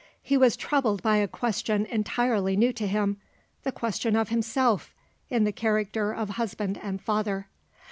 [0.23, 3.21] He was troubled by a question entirely new to him
[3.61, 4.95] the question of himself,
[5.29, 7.47] in the character of husband and father.